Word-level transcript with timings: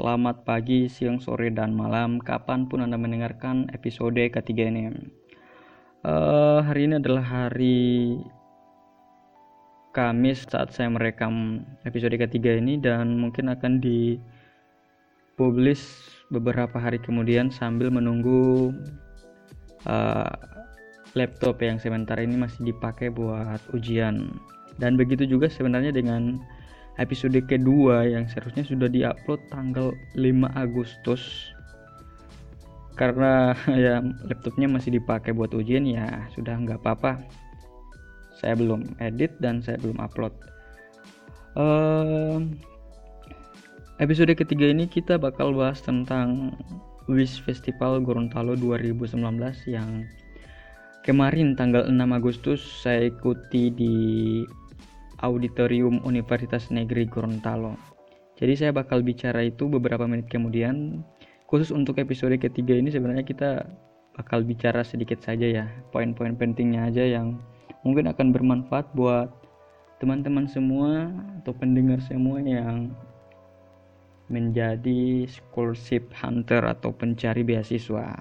selamat 0.00 0.48
pagi, 0.48 0.88
siang, 0.88 1.20
sore, 1.20 1.52
dan 1.52 1.76
malam. 1.76 2.24
Kapan 2.24 2.64
pun 2.64 2.80
Anda 2.80 2.96
mendengarkan 2.96 3.68
episode 3.76 4.16
ketiga 4.32 4.64
ini. 4.64 4.88
Uh, 6.00 6.64
Hari 6.64 6.88
ini 6.88 6.96
adalah 6.96 7.20
hari 7.20 8.16
Kamis 9.92 10.48
saat 10.48 10.72
saya 10.72 10.88
merekam 10.88 11.60
episode 11.84 12.16
ketiga 12.16 12.56
ini 12.56 12.80
Dan 12.80 13.20
mungkin 13.20 13.52
akan 13.52 13.84
dipublish 13.84 15.84
beberapa 16.32 16.80
hari 16.80 16.96
kemudian 17.04 17.52
Sambil 17.52 17.92
menunggu 17.92 18.72
uh, 19.84 20.32
laptop 21.12 21.60
yang 21.60 21.76
sementara 21.76 22.24
ini 22.24 22.40
masih 22.40 22.72
dipakai 22.72 23.12
buat 23.12 23.60
ujian. 23.76 24.32
Dan 24.80 24.96
begitu 24.96 25.28
juga 25.28 25.52
sebenarnya 25.52 25.92
dengan 25.92 26.40
episode 26.98 27.38
kedua 27.46 28.08
yang 28.08 28.26
seharusnya 28.26 28.66
sudah 28.66 28.88
diupload 28.90 29.40
tanggal 29.52 29.94
5 30.16 30.50
Agustus. 30.56 31.52
Karena 32.98 33.54
ya 33.84 34.02
laptopnya 34.26 34.66
masih 34.66 34.98
dipakai 34.98 35.30
buat 35.30 35.54
ujian 35.54 35.86
ya 35.86 36.26
sudah 36.34 36.58
nggak 36.58 36.82
apa-apa. 36.82 37.22
Saya 38.40 38.56
belum 38.56 38.96
edit 38.98 39.36
dan 39.38 39.60
saya 39.60 39.76
belum 39.78 40.00
upload. 40.00 40.32
Uh, 41.58 42.46
episode 43.98 44.32
ketiga 44.38 44.70
ini 44.70 44.86
kita 44.86 45.18
bakal 45.18 45.52
bahas 45.52 45.82
tentang 45.82 46.54
Wish 47.10 47.42
Festival 47.42 47.98
Gorontalo 48.00 48.54
2019 48.54 49.18
yang 49.66 50.06
kemarin 51.02 51.58
tanggal 51.58 51.90
6 51.90 51.98
Agustus 52.14 52.62
saya 52.62 53.10
ikuti 53.10 53.72
di 53.74 53.96
Auditorium 55.20 56.00
Universitas 56.08 56.72
Negeri 56.72 57.04
Gorontalo. 57.08 57.76
Jadi 58.40 58.56
saya 58.56 58.72
bakal 58.72 59.04
bicara 59.04 59.44
itu 59.44 59.68
beberapa 59.68 60.08
menit 60.08 60.32
kemudian. 60.32 61.04
Khusus 61.44 61.74
untuk 61.74 61.98
episode 61.98 62.38
ketiga 62.40 62.78
ini 62.78 62.88
sebenarnya 62.88 63.26
kita 63.26 63.50
bakal 64.16 64.46
bicara 64.46 64.80
sedikit 64.86 65.20
saja 65.20 65.44
ya, 65.44 65.66
poin-poin 65.92 66.38
pentingnya 66.38 66.88
aja 66.88 67.04
yang 67.04 67.36
mungkin 67.82 68.08
akan 68.08 68.32
bermanfaat 68.32 68.86
buat 68.94 69.28
teman-teman 70.00 70.48
semua 70.48 71.12
atau 71.42 71.52
pendengar 71.52 72.00
semua 72.00 72.40
yang 72.40 72.94
menjadi 74.30 75.26
scholarship 75.26 76.08
hunter 76.16 76.62
atau 76.64 76.94
pencari 76.94 77.42
beasiswa. 77.42 78.14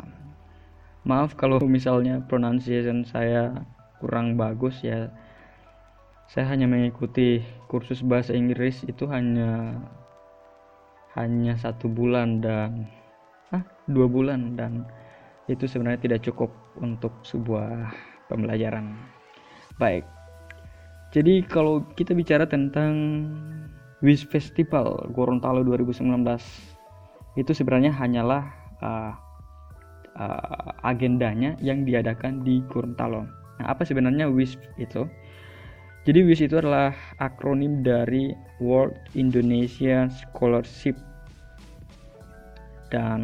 Maaf 1.08 1.38
kalau 1.39 1.61
misalnya 1.63 2.19
pronunciation 2.25 3.06
saya 3.08 3.63
kurang 4.02 4.36
bagus 4.36 4.81
ya 4.84 5.08
saya 6.30 6.45
hanya 6.53 6.69
mengikuti 6.69 7.41
kursus 7.66 8.05
bahasa 8.05 8.38
Inggris 8.38 8.85
itu 8.85 9.09
hanya 9.09 9.73
hanya 11.17 11.58
satu 11.58 11.89
bulan 11.89 12.38
dan 12.39 12.85
ah 13.49 13.66
dua 13.89 14.05
bulan 14.05 14.53
dan 14.53 14.85
itu 15.50 15.66
sebenarnya 15.66 16.05
tidak 16.05 16.22
cukup 16.30 16.53
untuk 16.77 17.09
sebuah 17.25 17.89
pembelajaran 18.30 18.94
baik 19.81 20.05
jadi 21.09 21.41
kalau 21.50 21.81
kita 21.97 22.13
bicara 22.13 22.45
tentang 22.45 22.94
Wish 24.06 24.29
Festival 24.29 25.09
Gorontalo 25.09 25.66
2019 25.66 26.06
itu 27.41 27.51
sebenarnya 27.57 27.89
hanyalah 27.89 28.45
uh, 28.85 29.13
uh, 30.13 30.69
agendanya 30.85 31.57
yang 31.59 31.84
diadakan 31.84 32.45
di 32.45 32.62
Gorontalo. 32.69 33.25
Nah, 33.59 33.66
apa 33.68 33.84
sebenarnya 33.84 34.29
Wish 34.31 34.56
itu? 34.79 35.09
Jadi 36.08 36.24
WIS 36.24 36.48
itu 36.48 36.56
adalah 36.56 36.96
akronim 37.20 37.84
dari 37.84 38.32
World 38.64 38.96
Indonesia 39.20 40.08
Scholarship. 40.08 40.96
Dan 42.88 43.22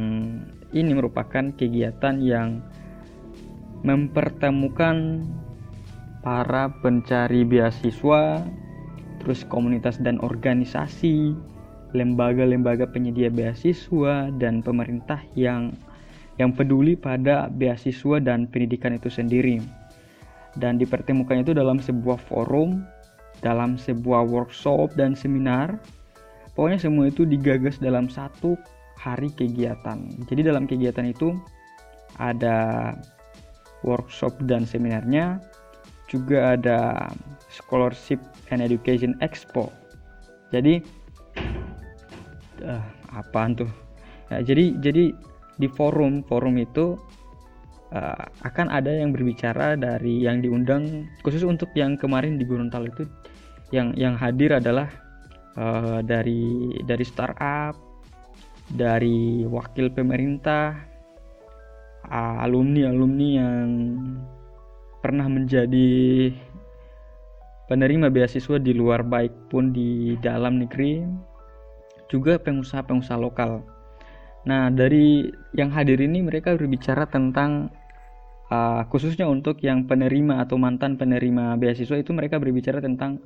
ini 0.76 0.92
merupakan 0.92 1.56
kegiatan 1.56 2.20
yang 2.20 2.60
mempertemukan 3.82 5.24
para 6.20 6.70
pencari 6.84 7.48
beasiswa, 7.48 8.44
terus 9.24 9.48
komunitas 9.48 9.98
dan 10.04 10.20
organisasi, 10.20 11.34
lembaga-lembaga 11.96 12.92
penyedia 12.92 13.32
beasiswa 13.32 14.30
dan 14.36 14.60
pemerintah 14.60 15.24
yang 15.34 15.72
yang 16.36 16.52
peduli 16.52 17.00
pada 17.00 17.48
beasiswa 17.48 18.20
dan 18.20 18.52
pendidikan 18.52 19.00
itu 19.00 19.08
sendiri 19.08 19.64
dan 20.60 20.80
dipertemukan 20.80 21.44
itu 21.44 21.52
dalam 21.52 21.80
sebuah 21.80 22.20
forum, 22.20 22.84
dalam 23.44 23.76
sebuah 23.76 24.24
workshop 24.28 24.96
dan 24.96 25.14
seminar. 25.14 25.76
Pokoknya 26.56 26.80
semua 26.80 27.12
itu 27.12 27.28
digagas 27.28 27.76
dalam 27.84 28.08
satu 28.08 28.56
hari 28.96 29.28
kegiatan. 29.36 30.08
Jadi 30.32 30.42
dalam 30.48 30.64
kegiatan 30.64 31.04
itu 31.04 31.36
ada 32.16 32.92
workshop 33.84 34.40
dan 34.48 34.64
seminarnya, 34.64 35.44
juga 36.08 36.56
ada 36.56 37.12
scholarship 37.52 38.22
and 38.50 38.64
education 38.64 39.18
expo. 39.20 39.68
Jadi 40.54 40.80
uh, 42.64 42.84
apaan 43.12 43.58
tuh? 43.58 43.72
Ya, 44.32 44.42
jadi 44.42 44.74
jadi 44.80 45.14
di 45.56 45.68
forum 45.72 46.26
forum 46.26 46.58
itu 46.58 46.98
uh, 47.94 48.26
akan 48.42 48.72
ada 48.72 48.90
yang 48.90 49.14
berbicara 49.14 49.78
dari 49.78 50.26
yang 50.26 50.42
diundang 50.42 51.06
khusus 51.22 51.46
untuk 51.46 51.70
yang 51.78 52.00
kemarin 52.00 52.40
di 52.40 52.46
Gorontalo 52.48 52.90
itu. 52.90 53.06
Yang 53.74 53.98
yang 53.98 54.16
hadir 54.16 54.58
adalah 54.58 54.88
uh, 55.58 56.00
dari 56.06 56.80
dari 56.86 57.06
startup 57.06 57.76
dari 58.72 59.46
wakil 59.46 59.94
pemerintah 59.94 60.74
alumni 62.10 62.90
alumni 62.90 63.30
yang 63.42 63.70
pernah 65.02 65.26
menjadi 65.30 66.30
penerima 67.66 68.14
beasiswa 68.14 68.62
di 68.62 68.74
luar 68.78 69.02
baik 69.02 69.50
pun 69.50 69.74
di 69.74 70.14
dalam 70.22 70.62
negeri 70.62 71.02
juga 72.10 72.38
pengusaha-pengusaha 72.38 73.18
lokal 73.18 73.66
Nah, 74.46 74.70
dari 74.70 75.26
yang 75.58 75.74
hadir 75.74 75.98
ini 75.98 76.22
mereka 76.22 76.54
berbicara 76.54 77.10
tentang 77.10 77.74
uh, 78.54 78.86
khususnya 78.94 79.26
untuk 79.26 79.58
yang 79.66 79.90
penerima 79.90 80.46
atau 80.46 80.62
mantan 80.62 81.02
penerima 81.02 81.58
beasiswa 81.58 81.98
itu 81.98 82.14
mereka 82.14 82.38
berbicara 82.38 82.78
tentang 82.78 83.18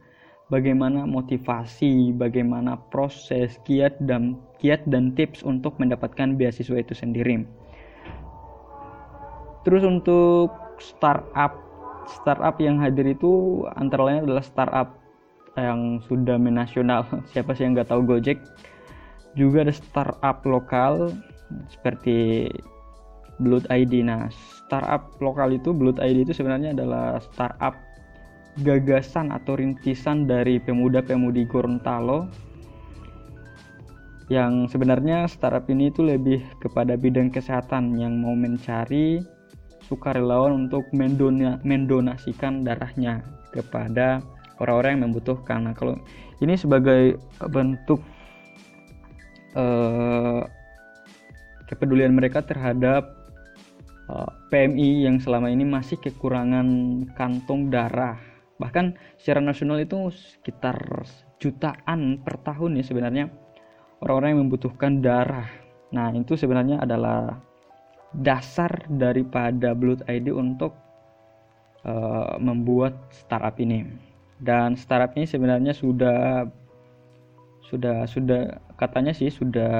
bagaimana 0.48 1.04
motivasi, 1.04 2.16
bagaimana 2.16 2.80
proses, 2.88 3.60
kiat 3.68 4.00
dan 4.08 4.40
kiat 4.64 4.88
dan 4.88 5.12
tips 5.14 5.44
untuk 5.44 5.76
mendapatkan 5.76 6.40
beasiswa 6.40 6.80
itu 6.80 6.96
sendiri. 6.96 7.44
Terus 9.68 9.84
untuk 9.84 10.56
startup 10.80 11.68
startup 12.10 12.58
yang 12.58 12.82
hadir 12.82 13.06
itu 13.12 13.64
antara 13.78 14.08
lain 14.10 14.26
adalah 14.26 14.42
startup 14.42 14.98
yang 15.60 16.00
sudah 16.08 16.40
menasional. 16.40 17.06
Siapa 17.36 17.54
sih 17.54 17.68
yang 17.68 17.76
nggak 17.76 17.92
tahu 17.92 18.08
Gojek? 18.08 18.40
Juga 19.38 19.68
ada 19.68 19.74
startup 19.74 20.42
lokal 20.46 21.14
seperti 21.70 22.50
Blood 23.40 23.72
ID. 23.72 24.04
Nah, 24.04 24.28
startup 24.68 25.16
lokal 25.24 25.56
itu 25.56 25.72
Blood 25.72 26.02
ID 26.04 26.28
itu 26.28 26.34
sebenarnya 26.36 26.76
adalah 26.76 27.24
startup 27.24 27.78
gagasan 28.60 29.32
atau 29.32 29.56
rintisan 29.56 30.28
dari 30.28 30.60
pemuda-pemudi 30.60 31.48
Gorontalo 31.48 32.28
yang 34.30 34.70
sebenarnya 34.70 35.26
startup 35.26 35.66
ini 35.74 35.90
itu 35.90 36.06
lebih 36.06 36.46
kepada 36.62 36.94
bidang 36.94 37.34
kesehatan 37.34 37.98
yang 37.98 38.22
mau 38.22 38.38
mencari 38.38 39.26
sukarelawan 39.90 40.70
untuk 40.70 40.86
mendonasikan 40.94 42.62
darahnya 42.62 43.26
kepada 43.50 44.22
orang-orang 44.62 45.00
yang 45.00 45.04
membutuhkan. 45.10 45.66
Nah, 45.66 45.74
kalau 45.74 45.98
ini 46.46 46.54
sebagai 46.54 47.18
bentuk 47.50 48.06
uh, 49.58 50.44
kepedulian 51.70 52.18
mereka 52.18 52.42
terhadap 52.42 53.14
eh, 54.10 54.32
PMI 54.50 55.06
yang 55.06 55.22
selama 55.22 55.54
ini 55.54 55.62
masih 55.62 56.02
kekurangan 56.02 56.66
kantong 57.14 57.70
darah. 57.70 58.18
Bahkan 58.58 58.98
secara 59.22 59.38
nasional 59.38 59.78
itu 59.78 60.10
sekitar 60.10 61.06
jutaan 61.38 62.20
per 62.26 62.42
tahun 62.42 62.82
ya 62.82 62.84
sebenarnya 62.84 63.30
orang-orang 64.02 64.30
yang 64.34 64.42
membutuhkan 64.50 65.00
darah. 65.00 65.48
Nah, 65.94 66.12
itu 66.18 66.36
sebenarnya 66.36 66.82
adalah 66.84 67.40
dasar 68.12 68.90
daripada 68.90 69.78
Blood 69.78 70.04
ID 70.10 70.34
untuk 70.34 70.74
uh, 71.86 72.36
membuat 72.42 72.98
startup 73.14 73.56
ini. 73.62 73.86
Dan 74.40 74.76
startup 74.76 75.14
ini 75.16 75.30
sebenarnya 75.30 75.72
sudah 75.76 76.48
sudah 77.70 78.10
sudah 78.10 78.58
katanya 78.76 79.14
sih 79.14 79.30
sudah 79.30 79.72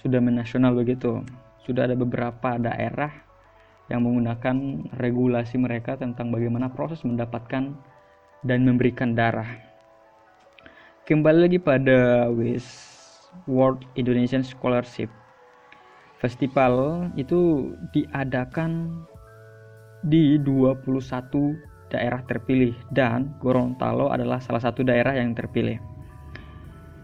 sudah 0.00 0.20
menasional 0.24 0.72
begitu 0.72 1.20
sudah 1.68 1.84
ada 1.84 1.94
beberapa 1.94 2.56
daerah 2.56 3.12
yang 3.92 4.06
menggunakan 4.08 4.88
regulasi 4.96 5.60
mereka 5.60 6.00
tentang 6.00 6.32
bagaimana 6.32 6.72
proses 6.72 7.04
mendapatkan 7.04 7.76
dan 8.40 8.58
memberikan 8.64 9.12
darah 9.12 9.70
kembali 11.10 11.50
lagi 11.50 11.58
pada 11.58 12.30
Wish 12.30 12.70
World 13.50 13.82
Indonesian 13.98 14.46
Scholarship. 14.46 15.10
Festival 16.22 17.08
itu 17.18 17.72
diadakan 17.90 19.02
di 20.06 20.38
21 20.38 20.86
daerah 21.90 22.22
terpilih 22.30 22.78
dan 22.94 23.34
Gorontalo 23.42 24.14
adalah 24.14 24.38
salah 24.38 24.62
satu 24.62 24.86
daerah 24.86 25.18
yang 25.18 25.34
terpilih. 25.34 25.89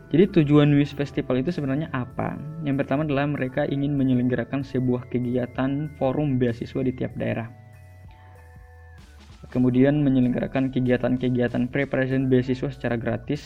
Jadi 0.06 0.38
tujuan 0.38 0.70
WIS 0.70 0.94
Festival 0.94 1.42
itu 1.42 1.50
sebenarnya 1.50 1.90
apa? 1.90 2.38
Yang 2.62 2.86
pertama 2.86 3.02
adalah 3.02 3.26
mereka 3.26 3.66
ingin 3.66 3.98
menyelenggarakan 3.98 4.62
sebuah 4.62 5.10
kegiatan 5.10 5.90
forum 5.98 6.38
beasiswa 6.38 6.78
di 6.86 6.94
tiap 6.94 7.18
daerah. 7.18 7.50
Kemudian 9.50 10.06
menyelenggarakan 10.06 10.70
kegiatan-kegiatan 10.70 11.66
preparation 11.74 12.30
beasiswa 12.30 12.70
secara 12.70 12.94
gratis 12.94 13.42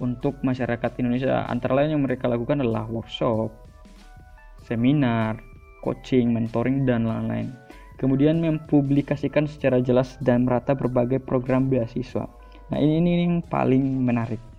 untuk 0.00 0.40
masyarakat 0.40 0.96
Indonesia. 0.96 1.44
Antara 1.52 1.84
lain 1.84 2.00
yang 2.00 2.04
mereka 2.04 2.24
lakukan 2.24 2.64
adalah 2.64 2.88
workshop, 2.88 3.52
seminar, 4.64 5.36
coaching, 5.84 6.32
mentoring, 6.32 6.88
dan 6.88 7.04
lain-lain. 7.04 7.52
Kemudian 8.00 8.40
mempublikasikan 8.40 9.44
secara 9.44 9.84
jelas 9.84 10.16
dan 10.24 10.48
merata 10.48 10.72
berbagai 10.72 11.20
program 11.20 11.68
beasiswa. 11.68 12.24
Nah 12.72 12.78
ini, 12.80 13.04
ini 13.04 13.10
yang 13.20 13.44
paling 13.44 13.84
menarik 14.00 14.53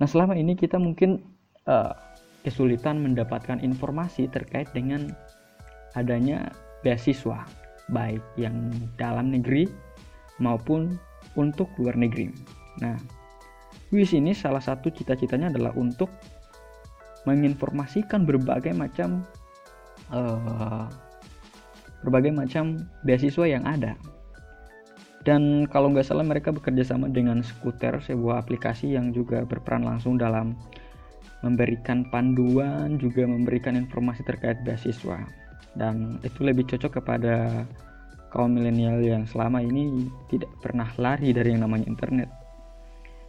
Nah, 0.00 0.08
selama 0.08 0.32
ini 0.32 0.56
kita 0.56 0.80
mungkin 0.80 1.20
uh, 1.68 1.92
kesulitan 2.42 3.04
mendapatkan 3.04 3.60
informasi 3.60 4.32
terkait 4.32 4.72
dengan 4.72 5.12
adanya 5.92 6.48
beasiswa, 6.80 7.44
baik 7.92 8.24
yang 8.40 8.72
dalam 8.96 9.28
negeri 9.28 9.68
maupun 10.40 10.96
untuk 11.36 11.68
luar 11.76 12.00
negeri. 12.00 12.32
Nah, 12.80 12.96
WIS 13.92 14.16
ini 14.16 14.32
salah 14.32 14.62
satu 14.62 14.88
cita-citanya 14.88 15.52
adalah 15.52 15.76
untuk 15.76 16.08
menginformasikan 17.28 18.24
berbagai 18.24 18.72
macam 18.72 19.20
uh, 20.08 20.88
berbagai 22.00 22.32
macam 22.32 22.88
beasiswa 23.04 23.44
yang 23.44 23.68
ada 23.68 23.92
dan 25.20 25.68
kalau 25.68 25.92
nggak 25.92 26.08
salah 26.08 26.24
mereka 26.24 26.48
bekerja 26.48 26.96
sama 26.96 27.12
dengan 27.12 27.44
Skuter, 27.44 28.00
sebuah 28.00 28.40
aplikasi 28.40 28.96
yang 28.96 29.12
juga 29.12 29.44
berperan 29.44 29.84
langsung 29.84 30.16
dalam 30.16 30.56
memberikan 31.44 32.08
panduan, 32.08 32.96
juga 32.96 33.28
memberikan 33.28 33.76
informasi 33.76 34.24
terkait 34.24 34.60
beasiswa. 34.64 35.20
Dan 35.76 36.20
itu 36.24 36.40
lebih 36.40 36.64
cocok 36.72 37.00
kepada 37.00 37.68
kaum 38.32 38.56
milenial 38.56 39.00
yang 39.04 39.28
selama 39.28 39.60
ini 39.60 40.08
tidak 40.32 40.48
pernah 40.64 40.88
lari 40.96 41.36
dari 41.36 41.52
yang 41.52 41.68
namanya 41.68 41.84
internet. 41.84 42.28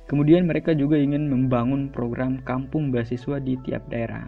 Kemudian 0.08 0.48
mereka 0.48 0.72
juga 0.76 0.96
ingin 0.96 1.28
membangun 1.28 1.92
program 1.92 2.40
kampung 2.44 2.92
beasiswa 2.92 3.40
di 3.40 3.56
tiap 3.64 3.84
daerah. 3.92 4.28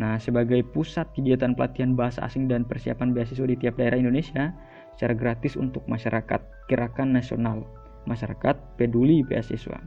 Nah, 0.00 0.16
sebagai 0.16 0.64
pusat 0.64 1.12
kegiatan 1.12 1.52
pelatihan 1.52 1.92
bahasa 1.92 2.24
asing 2.24 2.48
dan 2.48 2.64
persiapan 2.64 3.12
beasiswa 3.12 3.44
di 3.44 3.56
tiap 3.60 3.76
daerah 3.76 4.00
Indonesia, 4.00 4.52
secara 5.00 5.16
gratis 5.16 5.56
untuk 5.56 5.88
masyarakat 5.88 6.68
gerakan 6.68 7.16
nasional 7.16 7.64
masyarakat 8.04 8.76
peduli 8.76 9.24
beasiswa. 9.24 9.80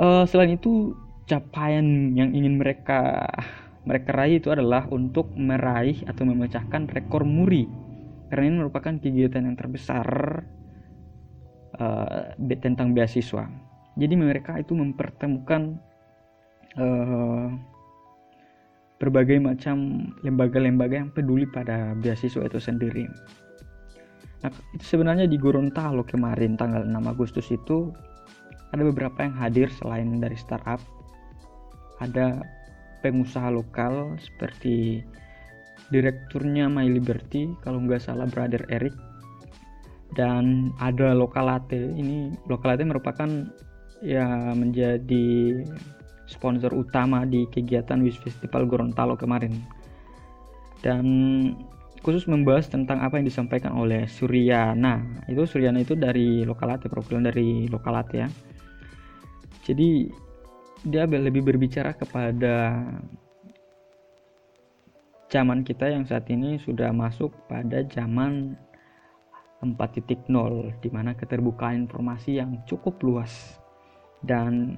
Uh, 0.00 0.24
selain 0.24 0.56
itu 0.56 0.96
capaian 1.28 1.84
yang 2.16 2.32
ingin 2.32 2.56
mereka 2.56 3.28
mereka 3.84 4.16
raih 4.16 4.40
itu 4.40 4.48
adalah 4.48 4.88
untuk 4.88 5.28
meraih 5.36 6.00
atau 6.08 6.24
memecahkan 6.24 6.88
rekor 6.88 7.28
muri 7.28 7.68
karena 8.32 8.48
ini 8.48 8.56
merupakan 8.64 8.96
kegiatan 8.96 9.44
yang 9.44 9.60
terbesar 9.60 10.08
uh, 11.76 12.32
tentang 12.40 12.96
beasiswa. 12.96 13.44
Jadi 13.92 14.14
mereka 14.16 14.56
itu 14.56 14.72
mempertemukan 14.72 15.76
uh, 16.80 17.52
berbagai 19.02 19.42
macam 19.42 20.06
lembaga-lembaga 20.22 21.02
yang 21.02 21.10
peduli 21.10 21.42
pada 21.50 21.98
beasiswa 21.98 22.46
itu 22.46 22.62
sendiri. 22.62 23.10
Nah, 24.46 24.50
itu 24.78 24.84
sebenarnya 24.86 25.26
di 25.26 25.34
Gorontalo 25.34 26.06
kemarin 26.06 26.54
tanggal 26.54 26.86
6 26.86 26.94
Agustus 27.10 27.50
itu 27.50 27.90
ada 28.70 28.82
beberapa 28.86 29.26
yang 29.26 29.34
hadir 29.34 29.66
selain 29.74 30.22
dari 30.22 30.38
startup. 30.38 30.78
Ada 31.98 32.46
pengusaha 33.02 33.50
lokal 33.50 34.14
seperti 34.22 35.02
direkturnya 35.90 36.70
My 36.70 36.86
Liberty 36.86 37.50
kalau 37.66 37.82
nggak 37.82 38.06
salah 38.06 38.30
Brother 38.30 38.62
Eric 38.70 38.94
dan 40.14 40.70
ada 40.78 41.12
Lokalate 41.12 41.90
ini 41.98 42.30
Lokalate 42.46 42.86
merupakan 42.86 43.50
ya 44.02 44.54
menjadi 44.54 45.62
sponsor 46.32 46.72
utama 46.72 47.28
di 47.28 47.44
kegiatan 47.52 48.00
Wish 48.00 48.18
Festival 48.24 48.64
Gorontalo 48.64 49.14
kemarin. 49.20 49.52
Dan 50.80 51.04
khusus 52.02 52.26
membahas 52.26 52.66
tentang 52.66 53.04
apa 53.04 53.20
yang 53.20 53.28
disampaikan 53.28 53.76
oleh 53.78 54.10
Suryana. 54.10 55.22
Itu 55.30 55.46
Suryana 55.46 55.84
itu 55.84 55.94
dari 55.94 56.42
Lokalat 56.42 56.82
ya, 56.82 56.88
perwakilan 56.90 57.28
dari 57.28 57.68
Lokalat 57.70 58.08
ya. 58.10 58.26
Jadi 59.62 60.10
dia 60.82 61.06
lebih 61.06 61.46
berbicara 61.46 61.94
kepada 61.94 62.82
zaman 65.30 65.62
kita 65.62 65.88
yang 65.88 66.02
saat 66.02 66.26
ini 66.28 66.58
sudah 66.58 66.90
masuk 66.90 67.30
pada 67.46 67.86
zaman 67.86 68.58
4.0 69.62 70.26
di 70.82 70.90
mana 70.90 71.14
keterbukaan 71.14 71.86
informasi 71.86 72.42
yang 72.42 72.58
cukup 72.66 72.98
luas 73.06 73.62
dan 74.26 74.74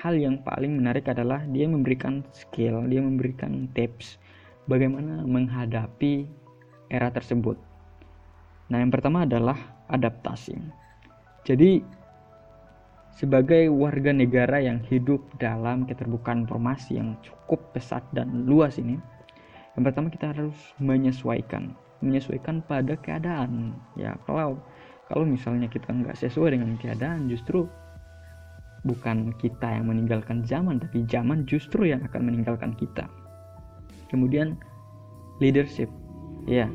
hal 0.00 0.16
yang 0.16 0.40
paling 0.40 0.80
menarik 0.80 1.04
adalah 1.12 1.44
dia 1.52 1.68
memberikan 1.68 2.24
skill, 2.32 2.88
dia 2.88 3.04
memberikan 3.04 3.68
tips 3.76 4.16
bagaimana 4.64 5.20
menghadapi 5.28 6.24
era 6.88 7.12
tersebut. 7.12 7.60
Nah, 8.72 8.80
yang 8.80 8.88
pertama 8.88 9.28
adalah 9.28 9.60
adaptasi. 9.92 10.56
Jadi, 11.44 11.84
sebagai 13.12 13.68
warga 13.68 14.16
negara 14.16 14.62
yang 14.64 14.80
hidup 14.88 15.20
dalam 15.36 15.84
keterbukaan 15.84 16.48
informasi 16.48 16.96
yang 16.96 17.18
cukup 17.20 17.60
pesat 17.76 18.00
dan 18.16 18.48
luas 18.48 18.80
ini, 18.80 18.96
yang 19.76 19.84
pertama 19.84 20.08
kita 20.08 20.32
harus 20.32 20.56
menyesuaikan, 20.80 21.76
menyesuaikan 22.00 22.64
pada 22.64 22.96
keadaan. 22.96 23.76
Ya, 24.00 24.16
kalau 24.24 24.56
kalau 25.10 25.26
misalnya 25.26 25.66
kita 25.66 25.90
nggak 25.90 26.16
sesuai 26.16 26.54
dengan 26.54 26.78
keadaan, 26.78 27.26
justru 27.26 27.66
bukan 28.84 29.36
kita 29.36 29.76
yang 29.76 29.92
meninggalkan 29.92 30.40
zaman 30.44 30.80
tapi 30.80 31.04
zaman 31.04 31.44
justru 31.44 31.88
yang 31.88 32.00
akan 32.04 32.32
meninggalkan 32.32 32.72
kita. 32.76 33.04
Kemudian 34.08 34.56
leadership. 35.38 35.88
Ya. 36.48 36.68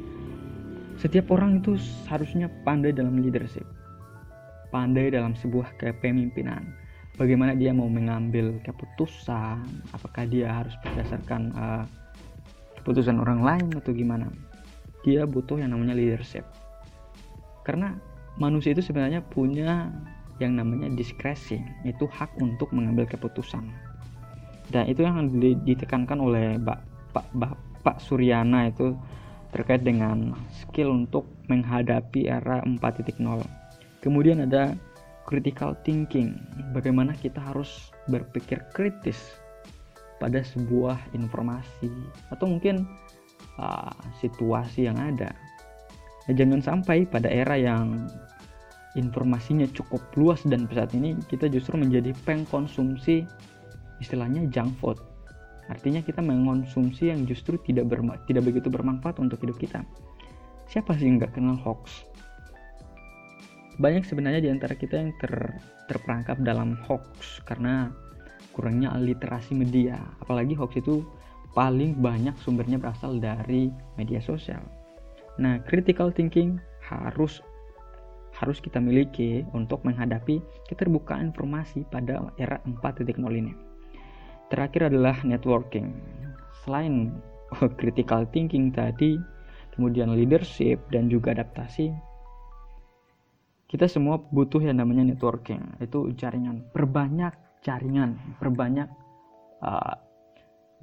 Setiap 0.96 1.28
orang 1.34 1.60
itu 1.60 1.76
seharusnya 2.06 2.48
pandai 2.64 2.96
dalam 2.96 3.20
leadership. 3.20 3.66
Pandai 4.72 5.12
dalam 5.12 5.36
sebuah 5.36 5.76
kepemimpinan. 5.82 6.64
Bagaimana 7.16 7.56
dia 7.56 7.72
mau 7.72 7.88
mengambil 7.88 8.60
keputusan? 8.64 9.64
Apakah 9.96 10.28
dia 10.28 10.52
harus 10.52 10.76
berdasarkan 10.84 11.42
uh, 11.56 11.84
keputusan 12.80 13.20
orang 13.20 13.40
lain 13.40 13.68
atau 13.76 13.96
gimana? 13.96 14.28
Dia 15.08 15.24
butuh 15.24 15.60
yang 15.60 15.72
namanya 15.72 15.96
leadership. 15.96 16.44
Karena 17.64 17.96
manusia 18.36 18.76
itu 18.76 18.84
sebenarnya 18.84 19.24
punya 19.24 19.92
yang 20.40 20.60
namanya 20.60 20.92
diskresi 20.92 21.64
itu 21.88 22.06
hak 22.08 22.36
untuk 22.42 22.72
mengambil 22.76 23.08
keputusan. 23.08 23.72
Dan 24.72 24.90
itu 24.90 25.06
yang 25.06 25.30
ditekankan 25.64 26.20
oleh 26.20 26.58
Bapak 26.58 27.26
Bapak 27.32 28.02
Suryana 28.02 28.68
itu 28.68 28.98
terkait 29.54 29.86
dengan 29.86 30.36
skill 30.52 30.92
untuk 30.92 31.30
menghadapi 31.48 32.28
era 32.28 32.60
4.0 32.66 33.22
kemudian 34.06 34.46
ada 34.46 34.78
critical 35.26 35.74
thinking 35.82 36.38
bagaimana 36.78 37.18
kita 37.18 37.42
harus 37.42 37.90
berpikir 38.06 38.62
kritis 38.78 39.18
pada 40.22 40.46
sebuah 40.46 41.02
informasi 41.18 41.90
atau 42.30 42.46
mungkin 42.46 42.86
uh, 43.58 43.92
situasi 44.22 44.86
yang 44.86 45.02
ada. 45.02 45.34
Nah, 46.30 46.34
jangan 46.38 46.62
sampai 46.62 47.10
pada 47.10 47.26
era 47.26 47.58
yang 47.58 48.06
informasinya 48.96 49.68
cukup 49.76 50.02
luas 50.16 50.42
dan 50.48 50.68
saat 50.72 50.96
ini 50.96 51.20
kita 51.28 51.52
justru 51.52 51.76
menjadi 51.76 52.16
pengkonsumsi 52.24 53.28
istilahnya 54.00 54.48
junk 54.52 54.76
food. 54.80 54.98
Artinya 55.68 56.00
kita 56.00 56.22
mengonsumsi 56.22 57.10
yang 57.12 57.28
justru 57.28 57.60
tidak 57.66 57.92
berma 57.92 58.16
tidak 58.30 58.48
begitu 58.48 58.72
bermanfaat 58.72 59.20
untuk 59.20 59.42
hidup 59.44 59.58
kita. 59.60 59.84
Siapa 60.72 60.96
sih 60.98 61.10
nggak 61.10 61.38
kenal 61.38 61.60
hoax? 61.62 62.08
Banyak 63.76 64.08
sebenarnya 64.08 64.40
di 64.40 64.50
antara 64.50 64.72
kita 64.72 64.96
yang 64.96 65.12
ter, 65.20 65.32
terperangkap 65.92 66.40
dalam 66.42 66.80
hoax 66.88 67.44
karena 67.44 67.92
kurangnya 68.56 68.96
literasi 68.96 69.52
media. 69.52 70.00
Apalagi 70.24 70.56
hoax 70.56 70.80
itu 70.80 71.04
paling 71.52 72.00
banyak 72.00 72.36
sumbernya 72.40 72.80
berasal 72.80 73.20
dari 73.20 73.68
media 74.00 74.24
sosial. 74.24 74.64
Nah 75.42 75.60
critical 75.68 76.14
thinking 76.14 76.56
harus 76.86 77.44
harus 78.36 78.60
kita 78.60 78.84
miliki 78.84 79.48
untuk 79.56 79.82
menghadapi 79.88 80.44
keterbukaan 80.68 81.32
informasi 81.32 81.88
pada 81.88 82.36
era 82.36 82.60
4.0 82.68 83.16
ini. 83.32 83.56
Terakhir 84.52 84.92
adalah 84.92 85.24
networking. 85.24 85.96
Selain 86.64 87.16
critical 87.80 88.28
thinking 88.30 88.76
tadi, 88.76 89.16
kemudian 89.74 90.12
leadership 90.12 90.84
dan 90.92 91.08
juga 91.08 91.32
adaptasi, 91.32 91.96
kita 93.72 93.88
semua 93.88 94.20
butuh 94.20 94.60
yang 94.60 94.84
namanya 94.84 95.08
networking. 95.08 95.80
Itu 95.80 96.12
jaringan, 96.14 96.68
perbanyak 96.76 97.64
jaringan, 97.64 98.20
perbanyak 98.38 98.92
uh, 99.64 99.96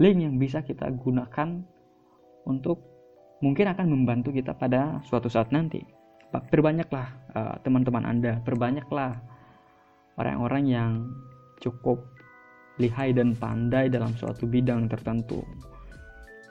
link 0.01 0.19
yang 0.25 0.41
bisa 0.41 0.65
kita 0.65 0.89
gunakan 0.91 1.63
untuk 2.49 2.81
mungkin 3.45 3.71
akan 3.71 3.87
membantu 3.87 4.35
kita 4.35 4.57
pada 4.57 4.99
suatu 5.07 5.31
saat 5.31 5.55
nanti 5.55 5.83
perbanyaklah 6.41 7.22
uh, 7.37 7.57
teman-teman 7.65 8.05
Anda, 8.05 8.41
perbanyaklah 8.45 9.19
orang-orang 10.17 10.65
yang 10.69 10.91
cukup 11.61 12.05
lihai 12.81 13.13
dan 13.13 13.37
pandai 13.37 13.93
dalam 13.93 14.17
suatu 14.17 14.49
bidang 14.49 14.89
tertentu. 14.89 15.45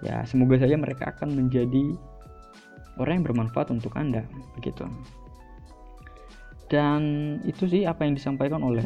Ya, 0.02 0.26
semoga 0.26 0.58
saja 0.58 0.78
mereka 0.78 1.14
akan 1.14 1.38
menjadi 1.38 1.94
orang 2.98 3.22
yang 3.22 3.26
bermanfaat 3.26 3.70
untuk 3.70 3.94
Anda, 3.98 4.26
begitu. 4.58 4.86
Dan 6.72 7.02
itu 7.44 7.68
sih 7.68 7.84
apa 7.84 8.08
yang 8.08 8.16
disampaikan 8.16 8.64
oleh 8.64 8.86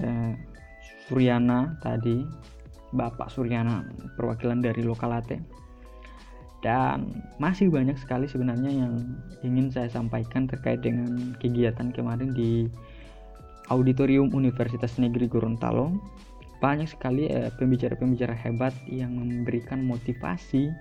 Suryana 1.05 1.77
tadi, 1.85 2.25
Bapak 2.91 3.29
Suryana, 3.29 3.85
perwakilan 4.17 4.63
dari 4.63 4.81
Lokalate 4.81 5.64
dan 6.65 7.21
masih 7.37 7.69
banyak 7.69 7.93
sekali 8.01 8.25
sebenarnya 8.25 8.73
yang 8.73 8.97
ingin 9.45 9.69
saya 9.69 9.85
sampaikan 9.85 10.49
terkait 10.49 10.81
dengan 10.81 11.37
kegiatan 11.37 11.93
kemarin 11.93 12.33
di 12.33 12.65
Auditorium 13.69 14.33
Universitas 14.33 14.97
Negeri 14.97 15.29
Gorontalo. 15.29 15.93
Banyak 16.65 16.89
sekali 16.89 17.29
eh, 17.29 17.53
pembicara-pembicara 17.53 18.33
hebat 18.33 18.73
yang 18.89 19.13
memberikan 19.13 19.85
motivasi 19.85 20.73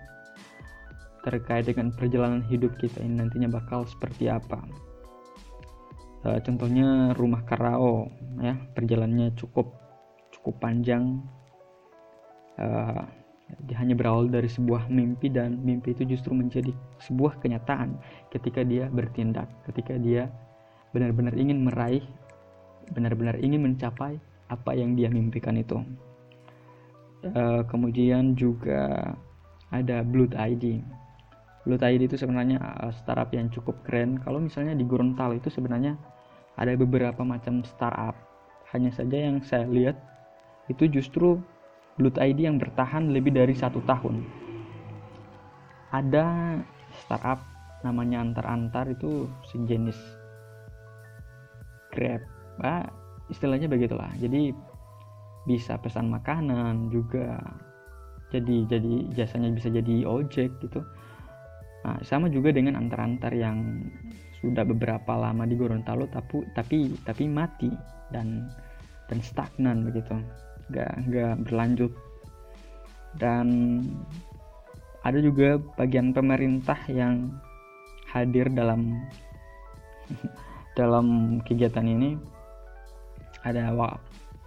terkait 1.20 1.68
dengan 1.68 1.92
perjalanan 1.92 2.40
hidup 2.48 2.72
kita 2.80 3.04
ini 3.04 3.20
nantinya 3.20 3.52
bakal 3.52 3.84
seperti 3.84 4.28
apa. 4.32 4.60
Uh, 6.24 6.40
contohnya 6.40 7.12
rumah 7.20 7.44
Karao 7.44 8.08
ya 8.40 8.56
perjalanannya 8.72 9.36
cukup 9.36 9.72
cukup 10.32 10.56
panjang. 10.60 11.20
Dia 12.56 13.23
hanya 13.76 13.92
berawal 13.92 14.26
dari 14.28 14.48
sebuah 14.48 14.88
mimpi 14.88 15.28
dan 15.28 15.60
mimpi 15.60 15.92
itu 15.92 16.04
justru 16.08 16.32
menjadi 16.32 16.72
sebuah 17.04 17.38
kenyataan 17.44 17.96
ketika 18.32 18.64
dia 18.64 18.88
bertindak, 18.88 19.46
ketika 19.68 20.00
dia 20.00 20.32
benar-benar 20.96 21.36
ingin 21.36 21.66
meraih, 21.66 22.04
benar-benar 22.92 23.36
ingin 23.40 23.60
mencapai 23.64 24.16
apa 24.48 24.70
yang 24.76 24.96
dia 24.96 25.08
mimpikan 25.08 25.56
itu. 25.58 25.80
Uh, 27.24 27.64
kemudian 27.68 28.36
juga 28.36 29.16
ada 29.72 30.04
Blood 30.04 30.36
ID. 30.36 30.84
Blood 31.64 31.80
ID 31.80 32.12
itu 32.12 32.20
sebenarnya 32.20 32.60
uh, 32.60 32.92
startup 32.92 33.32
yang 33.32 33.48
cukup 33.48 33.80
keren. 33.88 34.20
Kalau 34.20 34.38
misalnya 34.38 34.76
di 34.76 34.84
Gorontalo 34.84 35.32
itu 35.32 35.48
sebenarnya 35.48 35.96
ada 36.60 36.76
beberapa 36.76 37.24
macam 37.24 37.64
startup. 37.64 38.14
Hanya 38.76 38.92
saja 38.92 39.16
yang 39.16 39.40
saya 39.40 39.64
lihat 39.64 39.96
itu 40.68 40.88
justru 40.88 41.40
Blood 41.94 42.18
ID 42.18 42.50
yang 42.50 42.58
bertahan 42.58 43.14
lebih 43.14 43.30
dari 43.30 43.54
satu 43.54 43.78
tahun. 43.86 44.26
Ada 45.94 46.58
startup 47.06 47.38
namanya 47.86 48.24
antar-antar 48.24 48.90
itu 48.90 49.30
sejenis 49.46 49.94
Grab, 51.94 52.26
ah, 52.66 52.90
istilahnya 53.30 53.70
begitulah. 53.70 54.10
Jadi 54.18 54.50
bisa 55.46 55.78
pesan 55.78 56.10
makanan 56.10 56.90
juga 56.90 57.38
jadi 58.34 58.66
jadi 58.66 59.14
jasanya 59.14 59.54
bisa 59.54 59.70
jadi 59.70 60.02
ojek 60.02 60.50
gitu. 60.58 60.82
Nah, 61.86 62.00
sama 62.02 62.26
juga 62.26 62.50
dengan 62.50 62.80
antar-antar 62.80 63.30
yang 63.30 63.86
sudah 64.42 64.66
beberapa 64.66 65.14
lama 65.14 65.46
di 65.46 65.54
Gorontalo 65.54 66.10
tapi 66.10 66.42
tapi 66.58 66.98
tapi 67.06 67.24
mati 67.30 67.70
dan 68.10 68.50
dan 69.06 69.22
stagnan 69.22 69.86
begitu 69.86 70.18
nggak 70.70 70.92
nggak 71.08 71.34
berlanjut. 71.48 71.92
Dan 73.14 73.46
ada 75.04 75.18
juga 75.20 75.60
bagian 75.78 76.10
pemerintah 76.10 76.78
yang 76.90 77.30
hadir 78.10 78.50
dalam 78.50 79.04
dalam 80.78 81.38
kegiatan 81.44 81.84
ini. 81.84 82.16
Ada 83.44 83.70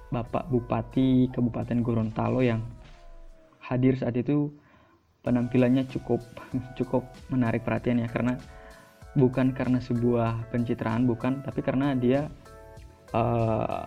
Bapak 0.09 0.49
Bupati 0.49 1.29
Kabupaten 1.29 1.79
Gorontalo 1.85 2.41
yang 2.41 2.65
hadir 3.61 3.99
saat 3.99 4.17
itu. 4.17 4.49
Penampilannya 5.21 5.83
cukup 5.91 6.23
cukup 6.79 7.03
menarik 7.27 7.67
perhatian 7.67 7.99
ya 7.99 8.07
karena 8.07 8.39
bukan 9.17 9.51
karena 9.51 9.81
sebuah 9.81 10.53
pencitraan 10.53 11.09
bukan 11.09 11.41
tapi 11.41 11.65
karena 11.65 11.97
dia 11.97 12.29
uh, 13.11 13.83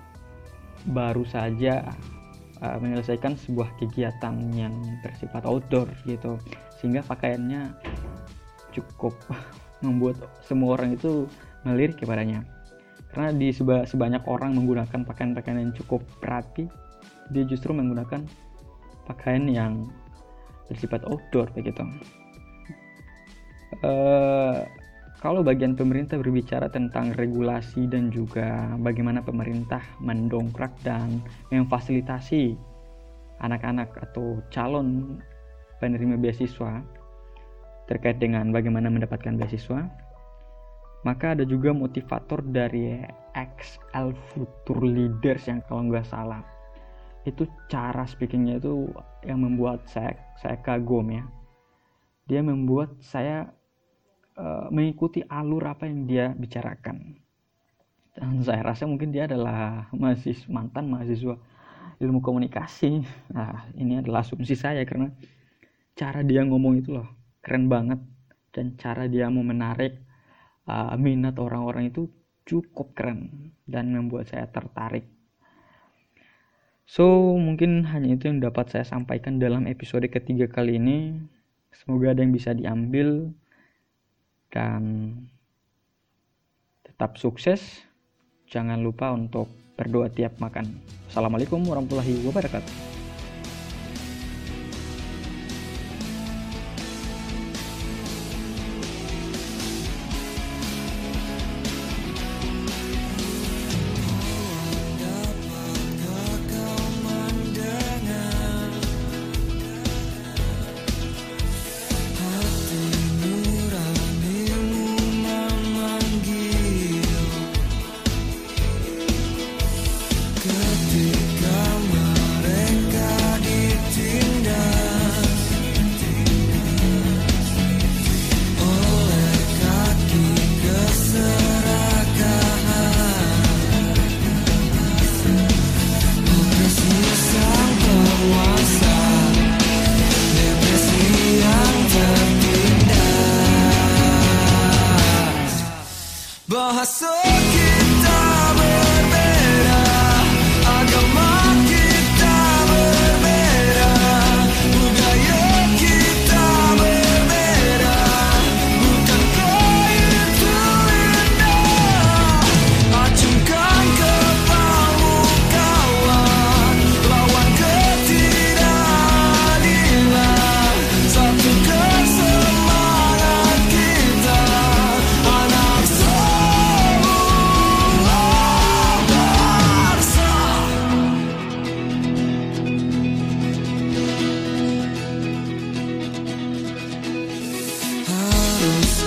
baru 0.91 1.23
saja 1.25 1.87
uh, 2.63 2.79
menyelesaikan 2.81 3.37
sebuah 3.37 3.69
kegiatan 3.81 4.35
yang 4.57 4.73
bersifat 5.05 5.45
outdoor 5.45 5.89
gitu. 6.09 6.41
Sehingga 6.81 7.05
pakaiannya 7.05 7.73
cukup 8.73 9.17
membuat 9.85 10.21
semua 10.45 10.79
orang 10.79 10.97
itu 10.97 11.27
melirik 11.65 12.01
kepadanya. 12.01 12.45
Karena 13.11 13.35
di 13.35 13.51
seba, 13.51 13.83
sebanyak 13.83 14.23
orang 14.31 14.55
menggunakan 14.55 15.03
pakaian-pakaian 15.03 15.59
yang 15.59 15.75
cukup 15.75 16.05
rapi 16.23 16.71
dia 17.31 17.47
justru 17.47 17.71
menggunakan 17.71 18.27
pakaian 19.07 19.47
yang 19.47 19.87
bersifat 20.67 21.03
outdoor 21.07 21.51
begitu 21.55 21.83
uh, 23.83 24.67
kalau 25.21 25.45
bagian 25.45 25.77
pemerintah 25.77 26.17
berbicara 26.17 26.73
tentang 26.73 27.13
regulasi 27.13 27.85
dan 27.85 28.09
juga 28.09 28.73
bagaimana 28.81 29.21
pemerintah 29.21 29.85
mendongkrak 30.01 30.73
dan 30.81 31.21
memfasilitasi 31.53 32.57
anak-anak 33.45 33.93
atau 34.01 34.41
calon 34.49 35.21
penerima 35.77 36.17
beasiswa 36.17 36.81
terkait 37.85 38.17
dengan 38.17 38.49
bagaimana 38.49 38.89
mendapatkan 38.89 39.37
beasiswa, 39.37 39.85
maka 41.05 41.37
ada 41.37 41.45
juga 41.45 41.77
motivator 41.77 42.41
dari 42.41 43.05
XL 43.37 44.17
Future 44.33 44.85
Leaders 44.89 45.45
yang 45.53 45.61
kalau 45.69 45.85
nggak 45.85 46.09
salah. 46.09 46.41
Itu 47.29 47.45
cara 47.69 48.09
speakingnya 48.09 48.57
itu 48.57 48.89
yang 49.29 49.45
membuat 49.45 49.85
saya 49.85 50.17
saya 50.41 50.57
kagum 50.65 51.13
ya. 51.13 51.29
Dia 52.25 52.41
membuat 52.41 52.95
saya 53.05 53.53
mengikuti 54.73 55.21
alur 55.27 55.69
apa 55.69 55.85
yang 55.85 56.09
dia 56.09 56.27
bicarakan. 56.33 57.17
Dan 58.17 58.43
saya 58.43 58.61
rasa 58.67 58.85
mungkin 58.85 59.15
dia 59.15 59.31
adalah 59.31 59.89
masih 59.95 60.37
mantan 60.51 60.91
mahasiswa 60.91 61.39
ilmu 62.01 62.25
komunikasi. 62.25 63.05
Nah 63.31 63.69
ini 63.77 64.01
adalah 64.01 64.25
asumsi 64.25 64.57
saya 64.57 64.83
karena 64.89 65.13
cara 65.95 66.25
dia 66.25 66.43
ngomong 66.43 66.81
itu 66.81 66.97
loh 66.97 67.09
keren 67.45 67.69
banget. 67.69 68.01
Dan 68.51 68.75
cara 68.75 69.07
dia 69.07 69.31
mau 69.31 69.47
menarik 69.47 70.03
uh, 70.67 70.97
minat 70.99 71.39
orang-orang 71.39 71.95
itu 71.95 72.11
cukup 72.43 72.99
keren 72.99 73.53
dan 73.69 73.95
membuat 73.95 74.27
saya 74.27 74.51
tertarik. 74.51 75.07
So 76.91 77.39
mungkin 77.39 77.87
hanya 77.87 78.19
itu 78.19 78.27
yang 78.27 78.43
dapat 78.43 78.75
saya 78.75 78.83
sampaikan 78.83 79.39
dalam 79.39 79.71
episode 79.71 80.11
ketiga 80.11 80.51
kali 80.51 80.83
ini. 80.83 81.15
Semoga 81.71 82.11
ada 82.11 82.27
yang 82.27 82.35
bisa 82.35 82.51
diambil 82.51 83.31
dan 84.51 85.15
tetap 86.85 87.17
sukses. 87.17 87.83
Jangan 88.51 88.83
lupa 88.83 89.15
untuk 89.15 89.47
berdoa 89.79 90.11
tiap 90.11 90.37
makan. 90.43 90.67
Assalamualaikum 91.09 91.63
warahmatullahi 91.65 92.27
wabarakatuh. 92.27 92.90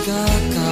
jaga 0.06 0.63